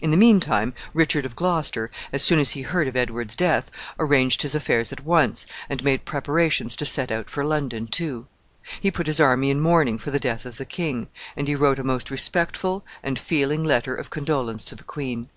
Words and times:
In 0.00 0.10
the 0.10 0.16
mean 0.16 0.40
time, 0.40 0.74
Richard 0.92 1.24
of 1.24 1.36
Gloucester, 1.36 1.88
as 2.12 2.24
soon 2.24 2.40
as 2.40 2.50
he 2.50 2.62
heard 2.62 2.88
of 2.88 2.96
Edward's 2.96 3.36
death, 3.36 3.70
arranged 3.96 4.42
his 4.42 4.56
affairs 4.56 4.92
at 4.92 5.04
once, 5.04 5.46
and 5.68 5.84
made 5.84 6.04
preparations 6.04 6.74
to 6.74 6.84
set 6.84 7.12
out 7.12 7.30
for 7.30 7.44
London 7.44 7.86
too. 7.86 8.26
He 8.80 8.90
put 8.90 9.06
his 9.06 9.20
army 9.20 9.50
in 9.50 9.60
mourning 9.60 9.98
for 9.98 10.10
the 10.10 10.18
death 10.18 10.44
of 10.46 10.56
the 10.56 10.64
king, 10.66 11.06
and 11.36 11.46
he 11.46 11.54
wrote 11.54 11.78
a 11.78 11.84
most 11.84 12.10
respectful 12.10 12.84
and 13.04 13.20
feeling 13.20 13.62
letter 13.62 13.94
of 13.94 14.10
condolence 14.10 14.64
to 14.64 14.74
the 14.74 14.82
queen. 14.82 15.28